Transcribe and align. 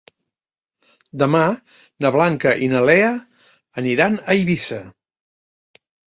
Demà 1.21 1.41
na 2.05 2.11
Blanca 2.15 2.55
i 2.69 2.71
na 2.73 2.81
Lea 2.91 3.13
aniran 3.83 4.19
a 4.19 4.27
Eivissa. 4.39 4.83